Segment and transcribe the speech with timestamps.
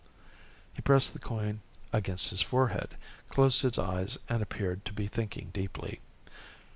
[0.75, 1.61] _He pressed the coin
[1.93, 2.97] against his forehead,
[3.29, 6.01] closed his eyes and appeared to be thinking deeply.